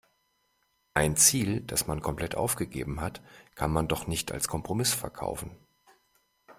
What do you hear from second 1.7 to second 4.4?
man komplett aufgegeben hat, kann man doch nicht